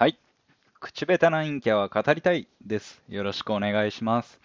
[0.00, 0.18] はい。
[0.80, 3.02] 口下手な陰キャは語りたいです。
[3.10, 4.40] よろしくお願いします。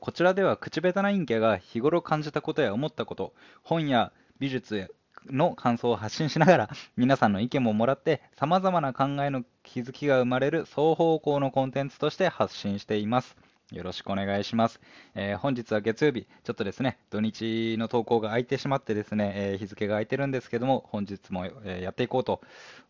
[0.00, 3.32] こちらでは口下手な陰キャが日頃感じたことや思ったこと、
[3.64, 4.94] 本や美術
[5.26, 13.36] の感想を発信しながら、皆さんの意見ももらって、様々な考えの気づきが生まれる双方向のコンテンツとして発信しています。
[13.72, 14.80] よろしくお願いします。
[15.16, 22.40] えー、本日は月曜日、ちょっとですね、土日の投稿が空いてしまってですね、えー、日付が空いてるんですけども、本日も、えー、やっていこうと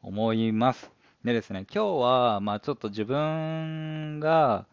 [0.03, 0.91] 思います。
[1.25, 4.66] でですね、今日は、まあちょっと自分が、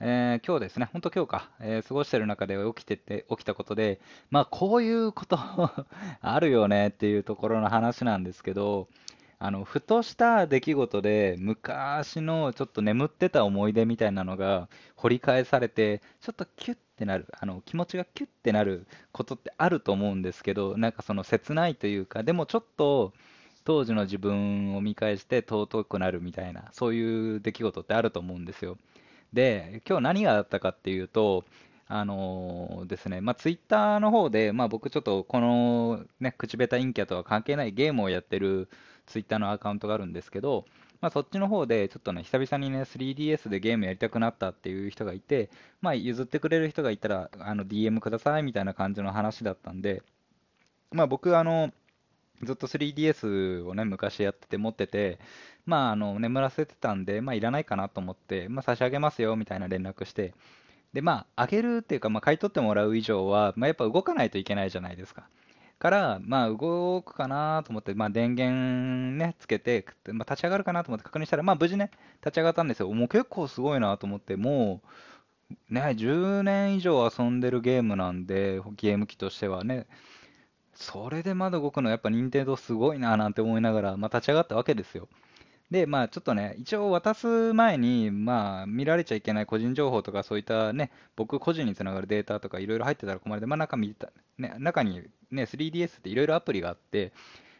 [0.00, 5.38] えー、今日ですね、本当今日か、えー、過ごしてる中で起きてて、起きたことで、まあこういうこと
[6.20, 8.88] あるよねっていうところの話なんですけど、
[9.38, 23.14] あの、ふとした出来事で、昔のちょっと眠ってた思い出みたいなのが掘り返されて、ちょっとキュッてなる、あの、気持ちがキュッてなることってあると思うんですけど、なんかその切ないというか、でもちょっと、
[23.64, 28.78] 当時の自分を見返して尊くなるみたいな、そういう出来事ってあると思うんですよ。
[29.32, 31.44] で、今日何があったかっていうと、
[31.86, 38.68] あのー、ですね、まあ、ツイッターの方で、まあ、僕ちょっとこの、ね、口下手陰キャとは関係ないゲームをやってる
[39.06, 40.64] ツイッターのアカウントがあるんですけど、
[41.00, 45.50] まあ、そっちの方でちょっとね、久々にね、3DS でゲームやりたくなったっていう人がいて、
[45.82, 50.02] まあ、譲ってくれる人がいたら、あの、DM くださいみたいな感じの話だったんで、
[50.92, 51.72] まあ、僕、あの、
[52.42, 55.18] ずっと 3DS をね、昔やってて持ってて、
[55.66, 60.34] まあ、あの、眠らせてたんで、まあ、いらないかなと思って、まあ、差し上げますよ、みたいな連絡して、
[60.92, 65.28] で、まあ、あげるっていうか、まあ、買い取ってもらう以上は、まあ、やっぱ動かないといけないじゃないですか。
[65.78, 71.90] から、まあ、動くかなと思って、まあ、電源ね、つけて、まあ、立ち上がるかなと思って確認したら、まあ、無事ね、
[72.20, 72.92] 立ち上がったんですよ。
[72.92, 74.80] もう結構すごいなと思って、も
[75.70, 79.86] う、ね、10年以上遊んでるゲームなんで、ゲーム機としてはね、
[80.74, 85.08] それでまだ動くのやっぱ任天堂すごいななんて思いながら、まあ、立ち上がったわけですよ。
[85.70, 97.12] で、まあちょっとね、一応渡す前に、まあ見られちゃいけない個人情報とかそういったね、僕個人につながるデータとかいろいろ入ってたら困るで、まあ中見た、ね、中にね、3DS っていろいろアプリがあって、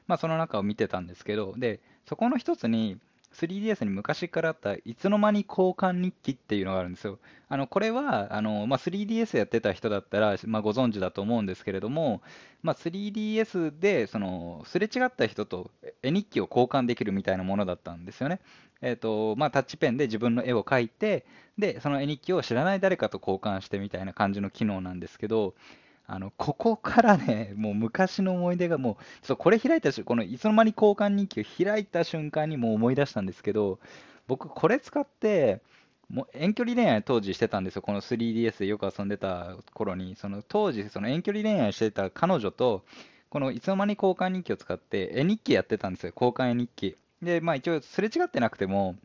[0.06, 2.98] まあその中を見てたんですけど、で、そこの一つに、
[3.34, 7.18] 3DS に昔からあったいつの間に交換日記っていうのがあるんですよ。
[7.48, 12.22] あのこれはあの、まあ、3DS やってた人だったら、まあ、ご存知だと思うんですけれども、
[12.62, 15.70] まあ、3DS でそのすれ違った人と
[16.02, 18.40] 絵日記を交換できるみたいなものだったんですよね。
[18.80, 21.24] えーとまあ、タッチペンで自分の絵を描いて
[21.58, 25.54] で、その絵日記を知らない誰かと交換してみたいな感じの機能なんですけど、
[26.06, 33.78] あの、ここからね、もう昔の思い出がもう、ちょっとこれ開いたし、このいつの間に交換日記を開いた瞬間にもう思い出したんですけど、
[34.26, 35.62] 僕これ使って、
[36.10, 37.82] もう遠距離恋愛当時してたんですよ。
[37.82, 42.84] この 3DS でよく遊んでた頃に、その当時、その遠距離恋愛してた彼女と、
[43.30, 46.12] このいつの間に交換日記を使って絵日記やってたんですよ。
[46.14, 46.96] 交換絵日記。
[47.22, 48.96] で、まあ一応すれ違ってなくても、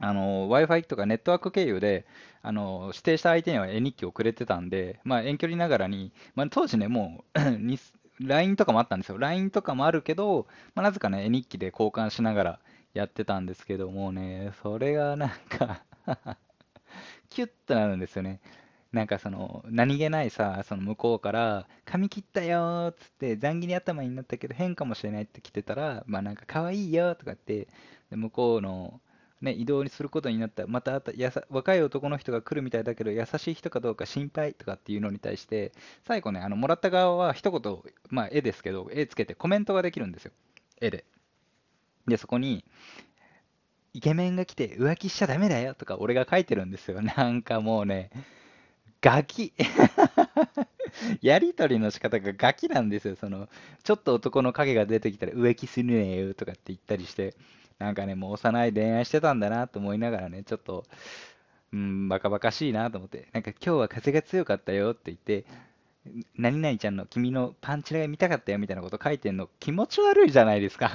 [0.00, 2.06] あの Wi-Fi とかネットワーク経由で
[2.42, 7.38] あの指定した相手には絵日記をくれてたんで、まあ、遠距離ながらに、まあ、当時ね、もう
[8.26, 9.18] LINE とかもあったんですよ。
[9.18, 12.60] LINE とかもあるけど、まあ、なぜかね、絵日記で交換しながら
[12.94, 15.82] やってたんですけどもうね、それがなんか
[17.30, 18.40] キュッとなるんですよね。
[18.92, 27.68] なんかその、何気ないさ、その向こうから、髪切ったよーっつって、残切り頭になったけど変かもしれないって来てたら、まあなんか可愛いよとかって、
[28.10, 29.00] で向こうの
[29.40, 35.72] ね、移動にすることになった、またやさ若い男の人が来るみたいだけど、優しい人かどうか心配とかっていうのに対して、
[36.06, 37.78] 最後ね、あのもらった側は一言、
[38.10, 40.32] まあ、絵ですけど、絵つけてコメントができるんですよ、
[40.80, 41.04] 絵で。
[42.06, 42.64] で、そこに、
[43.94, 47.00] イケメンが来て浮気しちゃダメだよとか俺が書いてるんですよ。
[47.02, 48.10] なんかもうね、
[49.00, 49.52] ガキ
[51.22, 53.16] やりとりの仕方がガキなんですよ。
[53.16, 53.48] その、
[53.84, 57.34] ちょっと男の影が出てきたら浮気するねよとかって言ったりして、
[57.78, 60.84] なんかね、もう幼い恋愛してたんだなと思いながらね、ちょっと、
[61.72, 65.44] うん、バカバカしいなと思って、なんか今日は風が強かったよって言って、
[66.36, 70.90] 何々ちゃんの君のパンチラが見たかったよみたいなこと書いてんの気持ち悪いじゃないですか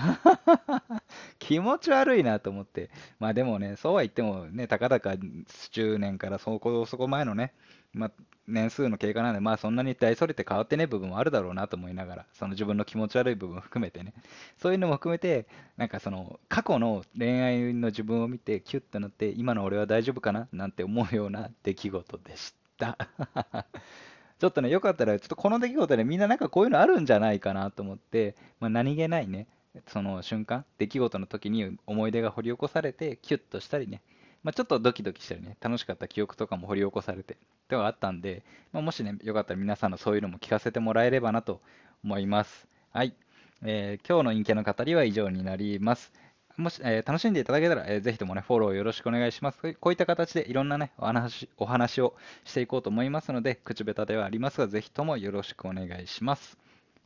[1.39, 2.89] 気持ち悪いなと思って。
[3.19, 7.53] まあでもね、そうは言ってもね、たかだか10年からそこそこ前のね、
[7.93, 8.11] まあ、
[8.47, 14.13] 年数の経過なんで、まあそんなに大それて変わってね部分もあるだろうなと思いながら、その自分の気持ち悪い部分含めてね、
[14.57, 15.47] そういうのも含めて、
[15.77, 20.47] なんかその過去の恋愛の自分を見て、キュッとなって、今の俺は大丈夫かな？
[20.51, 22.97] なんて思うような出来事でした。
[24.43, 29.47] ちょっとね、よかったら、ちょっとこの出来事でみんななんかこういうのあるんじゃないかなと思って、まあ、何気ないね、
[29.87, 34.01] その瞬間、出来事の時に思い出が掘り起こされて、キュッとしたりね、
[34.43, 37.37] まあ、ちょっとドキドキしたりね、楽しかった記憶とかも掘り起こされて、
[37.69, 38.43] ではあったんで、
[38.73, 41.61] まあ、もしね、よかったら皆さんのそういうのも聞かせてもらえればなと
[42.03, 42.67] 思います。
[42.91, 43.15] はい。
[43.63, 46.11] えー、今日の陰キャの語りは以上になります。
[46.57, 49.59] もし、えー楽しんでいただけたら、えーぜひともね、フォローよろしくお願いします。
[49.75, 56.57] こういった形でいろんなね、お話お話をしていこうと思いますので、口下手ではありますが、ぜひともよろしくお願いします。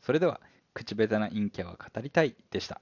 [0.01, 0.39] それでは、
[0.73, 2.81] 口下手な陰キャは語りたいでした。